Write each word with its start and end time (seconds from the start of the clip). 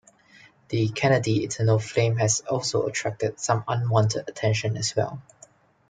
The 0.69 0.89
Kennedy 0.89 1.43
eternal 1.43 1.77
flame 1.77 2.15
has 2.15 2.39
also 2.49 2.87
attracted 2.87 3.39
some 3.39 3.63
unwanted 3.67 4.27
attention 4.27 4.75
as 4.75 4.95
well. 4.95 5.21